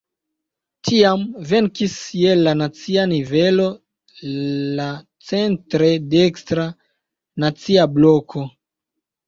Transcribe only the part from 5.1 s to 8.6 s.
centre dekstra "Nacia Bloko".